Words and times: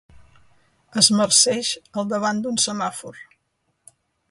Es 1.01 1.09
marceix 1.19 1.69
al 2.03 2.09
davant 2.15 2.41
d'un 2.47 2.59
semàfor. 2.65 3.23